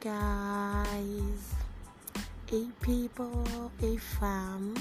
guys. 0.00 1.54
Hey 2.46 2.66
people. 2.80 3.44
Hey 3.80 3.96
fam. 3.96 4.76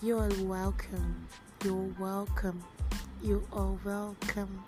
You're 0.00 0.30
welcome. 0.42 1.26
You're 1.64 1.90
welcome. 1.98 2.62
You 3.20 3.42
are 3.52 3.76
welcome. 3.84 4.62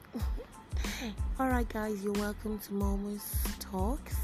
All 1.39 1.49
right 1.49 1.69
guys. 1.69 2.03
You're 2.03 2.15
welcome 2.15 2.59
to 2.59 2.73
Momo's 2.73 3.33
talks. 3.61 4.17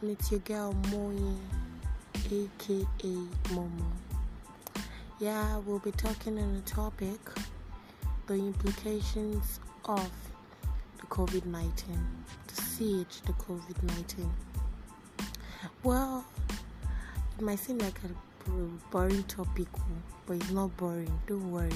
And 0.00 0.12
it's 0.12 0.30
your 0.30 0.40
girl 0.40 0.72
moi 0.90 1.12
aka 2.14 3.14
momo. 3.50 3.90
Yeah 5.18 5.58
we'll 5.66 5.78
be 5.78 5.92
talking 5.92 6.38
on 6.38 6.54
the 6.54 6.62
topic 6.62 7.20
the 8.26 8.34
implications 8.34 9.60
of 9.84 10.10
the 10.98 11.06
covid-19 11.08 11.72
the 12.82 13.32
COVID 13.34 13.80
19? 13.80 14.28
Well, 15.84 16.24
it 17.38 17.40
might 17.40 17.60
seem 17.60 17.78
like 17.78 17.96
a 18.04 18.50
boring 18.90 19.22
topic, 19.24 19.68
oh, 19.76 19.82
but 20.26 20.34
it's 20.34 20.50
not 20.50 20.76
boring. 20.76 21.12
Don't 21.28 21.52
worry, 21.52 21.70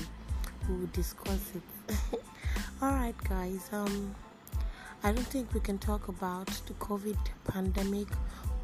we 0.69 0.75
will 0.75 0.89
discuss 0.93 1.53
it. 1.55 1.97
Alright, 2.83 3.15
guys, 3.29 3.69
um, 3.73 4.17
I 5.05 5.13
don't 5.13 5.27
think 5.29 5.55
we 5.55 5.61
can 5.61 5.79
talk 5.79 6.09
about 6.09 6.49
the 6.67 6.75
COVID 6.75 7.19
pandemic 7.45 8.09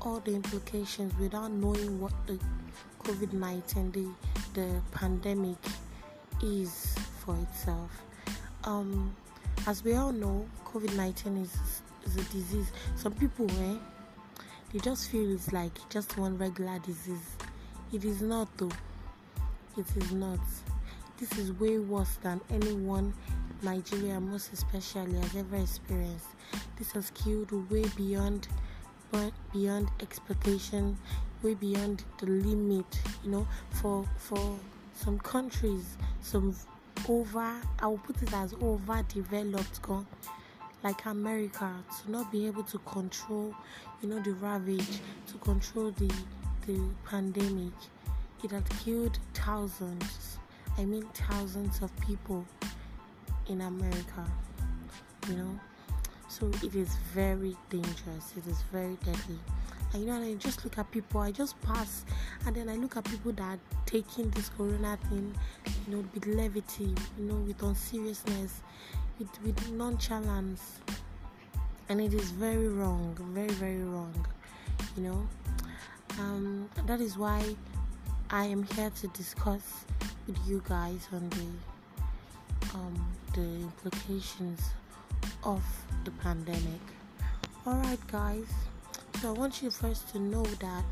or 0.01 0.21
the 0.25 0.35
implications 0.35 1.13
without 1.21 1.53
knowing 1.53 2.01
what 2.01 2.13
the 2.27 2.41
COVID 3.05 3.35
19, 3.35 3.93
the, 3.93 4.61
the 4.61 4.83
pandemic, 4.91 5.59
is 6.43 6.97
for 7.25 7.37
itself. 7.37 8.03
Um, 8.65 9.15
as 9.69 9.85
we 9.85 9.95
all 9.95 10.11
know, 10.11 10.45
COVID 10.67 10.97
19 10.97 11.37
is 11.37 11.72
is 12.07 12.17
a 12.17 12.25
disease. 12.33 12.73
Some 12.97 13.13
people, 13.13 13.51
eh, 13.51 13.77
they 14.73 14.79
just 14.79 15.11
feel 15.11 15.33
it's 15.33 15.53
like 15.53 15.73
just 15.89 16.17
one 16.17 16.39
regular 16.39 16.79
disease. 16.81 17.37
It 17.93 18.05
is 18.05 18.23
not, 18.23 18.49
though. 18.57 18.71
It 19.77 19.87
is 19.97 20.13
not. 20.13 20.41
This 21.19 21.39
is 21.39 21.53
way 21.53 21.79
worse 21.79 22.17
than 22.23 22.41
anyone 22.51 23.15
Nigeria, 23.63 24.21
most 24.21 24.53
especially, 24.53 25.15
has 25.15 25.37
ever 25.37 25.57
experienced. 25.57 26.27
This 26.79 26.91
has 26.93 27.11
killed 27.11 27.53
way 27.71 27.85
beyond, 27.97 28.49
beyond 29.53 29.89
expectation, 30.01 30.97
way 31.43 31.55
beyond 31.55 32.03
the 32.19 32.27
limit. 32.27 32.87
You 33.23 33.31
know, 33.31 33.47
for 33.71 34.05
for 34.17 34.59
some 34.95 35.19
countries, 35.21 35.97
some 36.23 36.57
over 37.09 37.55
I 37.81 37.87
will 37.87 37.99
put 37.99 38.21
it 38.23 38.33
as 38.33 38.55
overdeveloped 38.55 39.83
like 40.83 41.05
America 41.07 41.73
to 42.03 42.11
not 42.11 42.31
be 42.33 42.47
able 42.47 42.63
to 42.65 42.79
control 42.79 43.55
you 44.03 44.09
know 44.09 44.21
the 44.21 44.33
ravage 44.33 45.01
to 45.27 45.39
control 45.39 45.91
the 45.93 46.13
the 46.67 46.81
pandemic. 47.05 47.73
It 48.45 48.51
had 48.51 48.69
killed 48.85 49.19
thousands 49.35 50.39
I 50.79 50.85
mean 50.85 51.05
thousands 51.15 51.83
of 51.83 51.91
people 52.01 52.45
in 53.49 53.61
America 53.61 54.27
you 55.29 55.37
know. 55.37 55.61
So 56.29 56.51
it 56.63 56.75
is 56.75 56.97
very 57.13 57.57
dangerous. 57.69 58.33
It 58.37 58.47
is 58.47 58.63
very 58.73 58.97
deadly 59.05 59.39
and 59.93 60.03
you 60.03 60.09
know, 60.09 60.23
I 60.23 60.35
just 60.35 60.65
look 60.65 60.79
at 60.79 60.91
people, 60.91 61.21
I 61.21 61.31
just 61.31 61.61
pass, 61.63 62.05
and 62.47 62.57
then 62.57 62.69
I 62.69 62.77
look 62.77 62.97
at 62.97 63.05
people 63.05 63.33
that 63.33 63.43
are 63.43 63.59
taking 63.87 64.31
this 64.31 64.49
corona 64.51 64.99
thing, 65.09 65.35
you 65.87 65.97
know, 65.97 66.05
with 66.15 66.27
levity, 66.27 66.95
you 67.19 67.25
know, 67.25 67.35
with 67.35 67.63
unseriousness, 67.63 68.63
with, 69.19 69.43
with 69.43 69.71
nonchalance. 69.73 70.81
And 71.89 72.01
it 72.01 72.15
is 72.15 72.31
very 72.31 72.69
wrong, 72.69 73.17
very, 73.33 73.51
very 73.51 73.83
wrong, 73.83 74.27
you 74.97 75.03
know. 75.03 75.29
Um, 76.19 76.69
that 76.87 77.01
is 77.01 77.19
why 77.19 77.43
I 78.31 78.45
am 78.45 78.63
here 78.63 78.91
to 78.91 79.09
discuss 79.09 79.85
with 80.27 80.39
you 80.47 80.63
guys 80.69 81.09
on 81.13 81.29
the 81.31 82.75
um, 82.75 83.13
the 83.35 83.43
implications 83.43 84.61
of 85.45 85.63
the 86.05 86.11
pandemic. 86.13 86.81
Alright, 87.67 88.07
guys. 88.11 88.47
So 89.21 89.29
I 89.29 89.33
want 89.33 89.63
you 89.63 89.71
first 89.71 90.09
to 90.11 90.19
know 90.19 90.45
that 90.45 90.85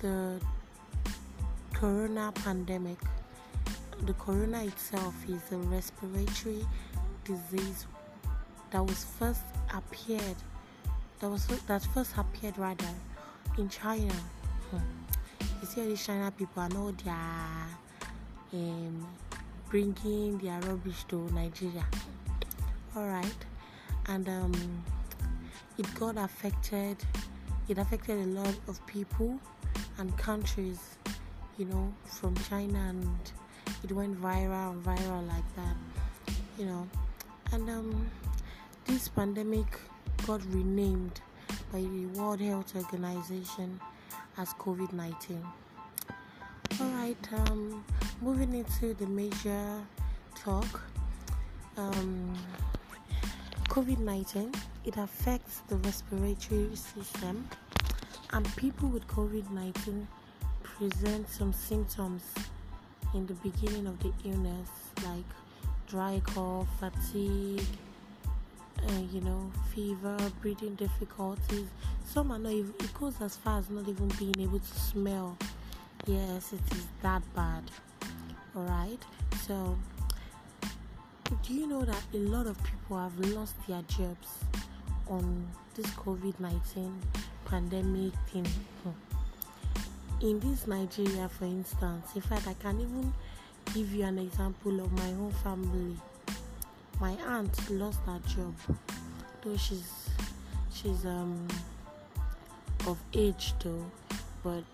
the 0.00 0.40
corona 1.72 2.32
pandemic, 2.34 2.98
the 4.06 4.12
corona 4.14 4.64
itself 4.64 5.14
is 5.28 5.40
a 5.52 5.56
respiratory 5.58 6.66
disease 7.24 7.86
that 8.70 8.84
was 8.84 9.04
first 9.18 9.42
appeared, 9.74 10.36
that 11.20 11.28
was 11.28 11.46
that 11.46 11.82
first 11.94 12.16
appeared 12.16 12.58
rather 12.58 12.94
in 13.58 13.68
China. 13.68 14.14
Hmm. 14.70 14.78
You 15.60 15.66
see, 15.66 15.80
all 15.80 15.86
these 15.86 16.04
China 16.04 16.30
people, 16.30 16.68
know 16.68 16.90
they 16.90 17.10
are 17.10 17.68
um, 18.52 19.06
bringing 19.70 20.38
their 20.38 20.60
rubbish 20.62 21.04
to 21.08 21.16
Nigeria. 21.32 21.86
All 22.96 23.06
right, 23.06 23.44
and 24.06 24.28
um 24.28 24.84
it 25.78 25.94
got 25.94 26.16
affected 26.16 26.96
it 27.68 27.78
affected 27.78 28.18
a 28.18 28.30
lot 28.40 28.54
of 28.68 28.84
people 28.86 29.38
and 29.98 30.16
countries 30.18 30.98
you 31.58 31.64
know 31.64 31.92
from 32.04 32.34
china 32.48 32.78
and 32.88 33.32
it 33.84 33.92
went 33.92 34.20
viral 34.20 34.72
and 34.72 34.84
viral 34.84 35.26
like 35.28 35.56
that 35.56 35.76
you 36.58 36.66
know. 36.66 36.88
And 37.52 37.68
um 37.68 38.10
this 38.86 39.08
pandemic 39.08 39.66
got 40.26 40.40
renamed 40.50 41.20
by 41.72 41.80
the 41.80 42.06
world 42.14 42.40
health 42.40 42.74
organization 42.76 43.80
as 44.38 44.52
covid-19 44.54 45.42
all 46.80 46.86
right 46.88 47.32
um 47.32 47.84
moving 48.20 48.54
into 48.54 48.94
the 48.94 49.06
major 49.06 49.80
talk 50.34 50.80
um 51.76 52.34
COVID 53.72 54.00
19 54.00 54.52
it 54.84 54.98
affects 54.98 55.62
the 55.68 55.76
respiratory 55.76 56.76
system, 56.76 57.48
and 58.34 58.56
people 58.56 58.90
with 58.90 59.08
COVID 59.08 59.50
19 59.50 60.06
present 60.62 61.26
some 61.30 61.54
symptoms 61.54 62.22
in 63.14 63.26
the 63.26 63.32
beginning 63.32 63.86
of 63.86 63.98
the 64.00 64.12
illness, 64.26 64.68
like 65.02 65.24
dry 65.88 66.20
cough, 66.22 66.68
fatigue, 66.78 67.64
uh, 68.86 68.92
you 69.10 69.22
know, 69.22 69.50
fever, 69.74 70.18
breathing 70.42 70.74
difficulties. 70.74 71.68
Some 72.04 72.30
are 72.30 72.38
not 72.38 72.52
even, 72.52 72.74
it 72.78 72.92
goes 72.92 73.22
as 73.22 73.36
far 73.38 73.60
as 73.60 73.70
not 73.70 73.88
even 73.88 74.08
being 74.18 74.38
able 74.38 74.58
to 74.58 74.74
smell. 74.78 75.38
Yes, 76.04 76.52
it 76.52 76.76
is 76.76 76.86
that 77.00 77.22
bad. 77.34 77.62
Alright, 78.54 79.02
so 79.46 79.78
do 81.42 81.54
you 81.54 81.66
know 81.66 81.82
that 81.84 82.02
a 82.14 82.18
lot 82.18 82.46
of 82.46 82.62
people 82.62 82.98
have 82.98 83.18
lost 83.30 83.54
their 83.66 83.82
jobs 83.82 84.44
on 85.08 85.46
this 85.74 85.86
COVID 85.92 86.38
19 86.38 87.00
pandemic 87.46 88.12
thing? 88.30 88.46
Hmm. 88.82 90.26
In 90.26 90.40
this 90.40 90.66
Nigeria, 90.66 91.28
for 91.28 91.46
instance, 91.46 92.14
in 92.14 92.20
fact, 92.22 92.46
I 92.46 92.54
can 92.54 92.80
even 92.80 93.12
give 93.74 93.92
you 93.94 94.04
an 94.04 94.18
example 94.18 94.80
of 94.80 94.92
my 94.92 95.08
own 95.12 95.32
family. 95.42 95.96
My 97.00 97.12
aunt 97.26 97.70
lost 97.70 98.00
her 98.06 98.20
job, 98.28 98.54
though 99.42 99.56
she's 99.56 100.10
she's 100.72 101.04
um 101.06 101.48
of 102.86 102.98
age 103.14 103.54
though, 103.60 103.84
but 104.42 104.64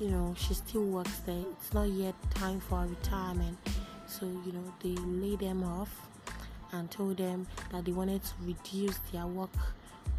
you 0.00 0.10
know 0.10 0.34
she 0.38 0.54
still 0.54 0.84
works 0.84 1.18
there. 1.26 1.44
It's 1.52 1.74
not 1.74 1.88
yet 1.88 2.14
time 2.34 2.60
for 2.60 2.86
retirement 2.86 3.58
so, 4.18 4.26
you 4.26 4.52
know, 4.52 4.72
they 4.82 4.94
laid 5.02 5.40
them 5.40 5.62
off 5.64 6.08
and 6.72 6.90
told 6.90 7.18
them 7.18 7.46
that 7.72 7.84
they 7.84 7.92
wanted 7.92 8.22
to 8.24 8.32
reduce 8.42 8.98
their 9.12 9.26
work 9.26 9.50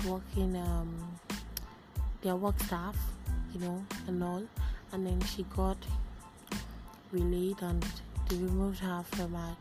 working 0.05 0.55
um 0.55 1.19
their 2.21 2.35
work 2.35 2.59
staff, 2.63 2.95
you 3.53 3.59
know, 3.59 3.83
and 4.07 4.23
all. 4.23 4.43
And 4.91 5.05
then 5.05 5.19
she 5.21 5.43
got 5.55 5.77
relayed 7.11 7.61
and 7.61 7.85
they 8.29 8.37
removed 8.37 8.79
her 8.79 9.03
from 9.11 9.33
her 9.33 9.55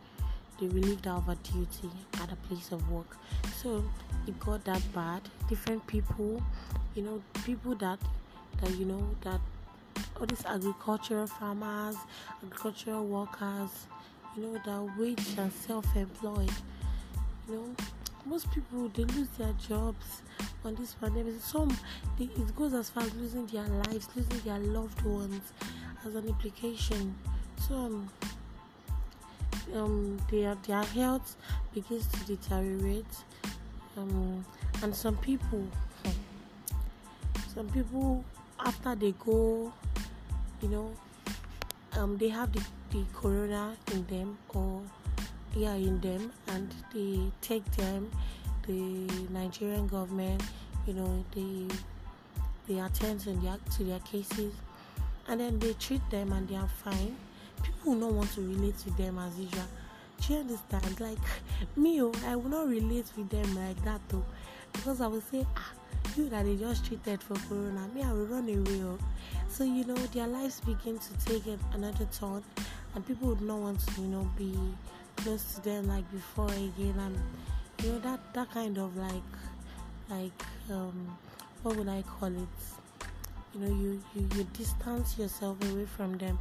they 0.59 0.67
relieved 0.67 1.05
her 1.05 1.11
of 1.11 1.25
her 1.25 1.35
duty 1.43 1.91
at 2.21 2.31
a 2.31 2.35
place 2.47 2.71
of 2.71 2.89
work. 2.91 3.17
So 3.61 3.83
it 4.27 4.39
got 4.39 4.63
that 4.65 4.81
bad. 4.93 5.21
Different 5.47 5.85
people, 5.87 6.41
you 6.95 7.03
know, 7.03 7.21
people 7.45 7.75
that 7.75 7.99
that 8.61 8.71
you 8.71 8.85
know 8.85 9.07
that 9.21 9.39
all 10.19 10.25
these 10.25 10.45
agricultural 10.45 11.27
farmers, 11.27 11.95
agricultural 12.43 13.05
workers, 13.05 13.87
you 14.37 14.43
know, 14.43 14.53
that 14.65 14.99
wage 14.99 15.35
and 15.37 15.51
self-employed. 15.51 16.51
You 17.49 17.55
know, 17.55 17.75
most 18.25 18.51
people 18.51 18.89
they 18.89 19.03
lose 19.03 19.29
their 19.37 19.53
jobs 19.53 20.21
on 20.63 20.75
this 20.75 20.93
pandemic. 20.93 21.35
Some 21.41 21.75
they, 22.17 22.25
it 22.25 22.55
goes 22.55 22.73
as 22.73 22.89
far 22.89 23.03
as 23.03 23.13
losing 23.15 23.47
their 23.47 23.67
lives, 23.67 24.07
losing 24.15 24.39
their 24.41 24.59
loved 24.59 25.01
ones 25.01 25.41
as 26.05 26.15
an 26.15 26.27
implication. 26.27 27.15
So 27.67 28.03
um, 29.73 30.17
their 30.29 30.55
their 30.67 30.83
health 30.83 31.35
begins 31.73 32.07
to 32.07 32.19
deteriorate. 32.25 33.05
Um, 33.97 34.45
and 34.83 34.95
some 34.95 35.17
people, 35.17 35.65
some 37.53 37.67
people 37.69 38.23
after 38.59 38.93
they 38.93 39.13
go, 39.25 39.73
you 40.61 40.67
know, 40.69 40.91
um, 41.97 42.17
they 42.17 42.29
have 42.29 42.51
the, 42.53 42.63
the 42.91 43.03
corona 43.13 43.75
in 43.91 44.05
them 44.05 44.37
or 44.49 44.81
yeah 45.55 45.73
in 45.73 45.99
them, 45.99 46.31
and 46.47 46.73
they 46.93 47.19
take 47.41 47.65
them. 47.71 48.11
The 48.67 49.07
Nigerian 49.31 49.87
government, 49.87 50.43
you 50.85 50.93
know, 50.93 51.23
they 51.33 51.67
they 52.67 52.79
attend 52.79 53.21
to 53.21 53.31
their 53.33 53.57
to 53.77 53.83
their 53.83 53.99
cases, 53.99 54.53
and 55.27 55.39
then 55.39 55.59
they 55.59 55.73
treat 55.73 56.07
them 56.09 56.31
and 56.33 56.47
they 56.47 56.55
are 56.55 56.69
fine. 56.83 57.15
People 57.63 57.93
will 57.93 57.99
not 57.99 58.13
want 58.13 58.31
to 58.33 58.41
relate 58.41 58.75
with 58.85 58.97
them 58.97 59.17
as 59.17 59.39
usual. 59.39 59.63
Do 60.21 60.33
you 60.33 60.39
understand? 60.41 60.99
Like 60.99 61.17
me, 61.75 62.01
oh, 62.01 62.13
I 62.25 62.35
will 62.35 62.49
not 62.49 62.67
relate 62.67 63.05
with 63.15 63.29
them 63.29 63.55
like 63.55 63.83
that 63.85 64.01
though, 64.09 64.25
because 64.73 65.01
I 65.01 65.07
will 65.07 65.21
say, 65.21 65.45
ah, 65.55 65.71
you 66.15 66.29
that 66.29 66.45
they 66.45 66.55
just 66.55 66.85
treated 66.85 67.21
for 67.23 67.35
corona, 67.47 67.87
me 67.95 68.03
I 68.03 68.11
will 68.11 68.25
run 68.25 68.49
away. 68.49 68.83
Oh. 68.83 68.97
So 69.57 69.63
you 69.63 69.85
know 69.85 69.95
their 69.95 70.27
lives 70.27 70.59
begin 70.59 70.99
to 70.99 71.25
take 71.25 71.41
another 71.73 72.07
turn, 72.11 72.43
and 72.93 73.07
people 73.07 73.29
would 73.29 73.41
not 73.41 73.57
want 73.57 73.79
to, 73.79 74.01
you 74.01 74.07
know, 74.07 74.29
be 74.37 74.55
close 75.15 75.55
to 75.55 75.61
them 75.63 75.87
like 75.87 76.03
before 76.11 76.51
again, 76.51 76.93
and 76.99 77.17
you 77.81 77.93
know 77.93 77.99
that 78.01 78.19
that 78.35 78.51
kind 78.51 78.77
of 78.77 78.95
like, 78.95 79.31
like 80.11 80.43
um, 80.69 81.17
what 81.63 81.75
would 81.75 81.89
I 81.89 82.03
call 82.03 82.27
it? 82.27 82.47
You 83.55 83.61
know, 83.61 83.67
you, 83.67 84.03
you, 84.13 84.29
you 84.35 84.43
distance 84.53 85.17
yourself 85.17 85.57
away 85.71 85.85
from 85.85 86.19
them. 86.19 86.37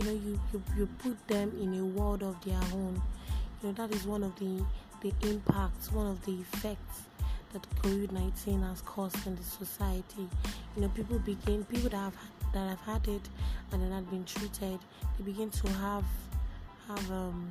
You 0.00 0.06
know, 0.06 0.10
you, 0.10 0.40
you, 0.52 0.62
you 0.76 0.88
put 0.98 1.28
them 1.28 1.52
in 1.62 1.72
a 1.78 1.84
world 1.84 2.24
of 2.24 2.44
their 2.44 2.58
own. 2.72 3.00
You 3.62 3.68
know, 3.68 3.74
that 3.74 3.94
is 3.94 4.08
one 4.08 4.24
of 4.24 4.36
the 4.40 4.64
the 5.02 5.12
impacts, 5.22 5.92
one 5.92 6.08
of 6.08 6.20
the 6.26 6.32
effects 6.32 7.02
that 7.52 7.64
COVID 7.84 8.10
nineteen 8.10 8.62
has 8.62 8.80
caused 8.80 9.24
in 9.24 9.36
the 9.36 9.44
society. 9.44 10.28
You 10.74 10.82
know, 10.82 10.88
people 10.88 11.20
begin 11.20 11.64
people 11.64 11.90
that 11.90 11.96
have 11.96 12.16
that 12.56 12.70
have 12.70 12.80
had 12.80 13.06
it 13.08 13.28
and 13.70 13.82
then 13.82 13.92
have 13.92 14.08
been 14.10 14.24
treated, 14.24 14.78
they 15.18 15.24
begin 15.24 15.50
to 15.50 15.68
have 15.68 16.04
have 16.88 17.10
um 17.12 17.50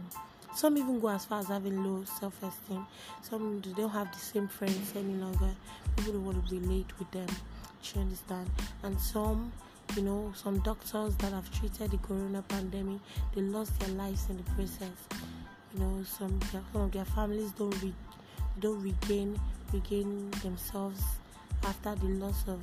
some 0.56 0.78
even 0.78 1.00
go 1.00 1.10
as 1.10 1.26
far 1.26 1.42
as 1.42 1.48
having 1.48 1.84
low 1.84 2.04
self 2.06 2.42
esteem. 2.42 2.86
Some 3.22 3.60
don't 3.60 3.90
have 3.90 4.12
the 4.12 4.20
same 4.20 4.48
friends 4.48 4.94
any 4.96 5.14
longer. 5.14 5.52
People 5.96 6.14
don't 6.14 6.26
want 6.26 6.48
to 6.48 6.56
relate 6.56 6.88
with 6.98 7.12
them. 7.12 7.28
Do 7.28 7.90
you 7.94 8.02
understand? 8.02 8.50
And 8.84 9.00
some, 9.00 9.52
you 9.96 10.02
know, 10.02 10.34
some 10.36 10.60
doctors 10.60 11.16
that 11.18 11.34
have 11.34 11.52
treated 11.60 11.92
the 11.92 11.98
corona 11.98 12.42
pandemic, 12.48 13.00
they 13.36 13.42
lost 13.42 13.78
their 13.80 13.90
lives 13.90 14.28
in 14.30 14.38
the 14.38 14.44
process. 14.56 14.98
You 15.74 15.82
know, 15.82 16.04
some 16.04 16.40
some 16.52 16.82
of 16.82 16.92
their 16.92 17.06
families 17.06 17.52
don't 17.52 17.76
re, 17.84 17.94
don't 18.60 18.82
regain 18.82 19.40
regain 19.74 20.32
themselves 20.42 21.04
after 21.64 21.94
the 21.96 22.08
loss 22.08 22.46
of 22.48 22.62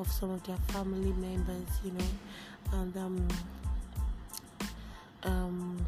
of 0.00 0.10
some 0.10 0.30
of 0.30 0.42
their 0.44 0.58
family 0.68 1.12
members. 1.12 1.68
You 1.84 1.92
know, 1.92 2.04
and 2.72 2.96
um 2.96 3.28
um 5.22 5.86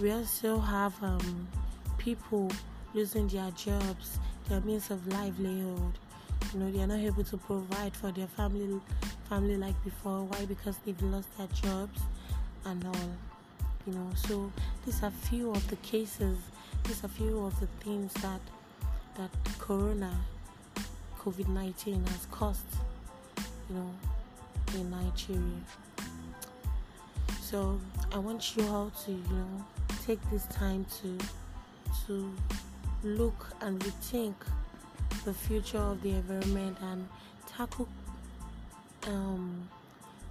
we 0.00 0.12
also 0.12 0.60
have 0.60 0.94
um, 1.02 1.48
people 1.96 2.50
losing 2.94 3.26
their 3.26 3.50
jobs, 3.52 4.18
their 4.48 4.60
means 4.60 4.90
of 4.90 5.04
livelihood. 5.08 5.92
You 6.52 6.60
know, 6.60 6.70
they 6.70 6.80
are 6.80 6.86
not 6.86 7.00
able 7.00 7.24
to 7.24 7.36
provide 7.36 7.96
for 7.96 8.12
their 8.12 8.28
family, 8.28 8.80
family 9.28 9.56
like 9.56 9.74
before. 9.82 10.22
Why? 10.22 10.44
Because 10.44 10.76
they've 10.84 11.02
lost 11.02 11.36
their 11.36 11.48
jobs 11.48 12.00
and 12.64 12.84
all. 12.84 13.10
You 13.86 13.94
know, 13.94 14.10
so 14.14 14.52
these 14.84 15.02
are 15.02 15.10
few 15.10 15.50
of 15.50 15.66
the 15.68 15.76
cases. 15.76 16.38
These 16.84 17.02
are 17.04 17.08
few 17.08 17.44
of 17.44 17.58
the 17.58 17.66
things 17.82 18.12
that 18.14 18.40
that 19.16 19.30
Corona, 19.58 20.16
COVID 21.18 21.48
nineteen 21.48 22.04
has 22.06 22.26
caused. 22.30 22.60
You 23.68 23.76
know, 23.76 23.90
in 24.74 24.90
Nigeria. 24.90 25.40
So 27.40 27.80
I 28.12 28.18
want 28.18 28.56
you 28.56 28.66
all 28.68 28.90
to, 29.04 29.10
you 29.10 29.22
know, 29.30 29.64
take 30.06 30.18
this 30.30 30.46
time 30.46 30.84
to 31.00 31.18
to 32.06 32.32
look 33.02 33.52
and 33.60 33.80
rethink 33.80 34.34
the 35.24 35.32
future 35.32 35.78
of 35.78 36.02
the 36.02 36.10
environment 36.10 36.76
and 36.82 37.08
tackle 37.46 37.88
um, 39.06 39.68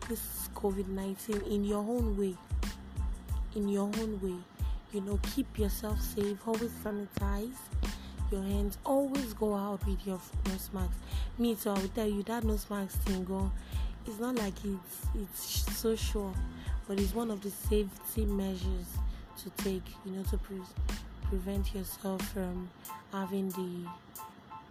this 0.08 0.50
COVID 0.56 0.88
19 0.88 1.42
in 1.42 1.64
your 1.64 1.80
own 1.80 2.18
way. 2.18 2.36
In 3.56 3.68
your 3.68 3.84
own 3.86 4.20
way. 4.22 4.38
You 4.94 5.02
know, 5.02 5.20
keep 5.36 5.60
yourself 5.60 6.00
safe, 6.02 6.38
always 6.48 6.72
sanitize 6.84 7.58
your 8.32 8.44
hands, 8.44 8.78
always 8.86 9.34
go 9.34 9.56
out 9.56 9.86
with 9.86 10.06
your 10.06 10.20
nose 10.46 10.70
mask. 10.74 10.92
Me 11.38 11.56
too, 11.56 11.70
I 11.70 11.74
will 11.74 11.88
tell 11.90 12.08
you 12.08 12.24
that 12.24 12.44
nose 12.44 12.66
mask 12.70 13.00
thing 13.04 13.24
go. 13.24 13.52
It's 14.06 14.20
not 14.20 14.36
like 14.36 14.54
it's 14.64 15.08
it's 15.16 15.78
so 15.78 15.96
sure, 15.96 16.34
but 16.88 17.00
it's 17.00 17.14
one 17.14 17.30
of 17.32 17.42
the 17.42 17.50
safety 17.50 18.26
measures 18.26 18.88
to 19.44 19.50
take, 19.64 19.84
you 20.06 20.12
know, 20.12 20.24
to 20.24 20.38
pre- 20.38 20.62
prevent 21.30 21.74
yourself 21.76 22.22
from 22.34 22.70
having 23.12 23.50
the 23.50 23.90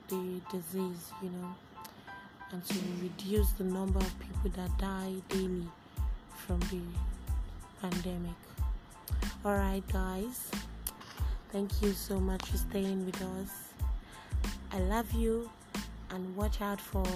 the 0.08 0.40
disease, 0.50 1.12
you 1.22 1.30
know, 1.30 1.54
and 2.52 2.64
to 2.64 2.78
reduce 3.02 3.50
the 3.52 3.64
number 3.64 3.98
of 3.98 4.14
people 4.18 4.50
that 4.62 4.70
die 4.78 5.14
daily 5.28 5.66
from 6.46 6.60
the 6.60 6.80
pandemic. 7.80 8.36
All 9.44 9.56
right, 9.56 9.82
guys. 9.92 10.50
Thank 11.52 11.82
you 11.82 11.92
so 11.92 12.18
much 12.20 12.44
for 12.44 12.56
staying 12.56 13.06
with 13.06 13.20
us. 13.22 13.50
I 14.72 14.80
love 14.80 15.10
you 15.12 15.48
and 16.10 16.36
watch 16.36 16.60
out 16.60 16.80
for 16.80 17.06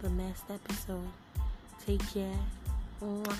the 0.00 0.10
next 0.10 0.44
episode. 0.50 1.08
Take 1.84 2.06
care. 2.12 2.38
Mwah. 3.02 3.36